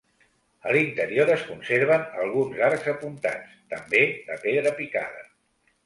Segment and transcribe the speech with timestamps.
[0.69, 5.27] A l'interior es conserven alguns arcs apuntats, també de pedra picada.